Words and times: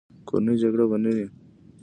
کورنۍ 0.27 0.55
جګړې 0.61 0.85
به 0.89 0.97
نه 1.03 1.11
وې. 1.15 1.25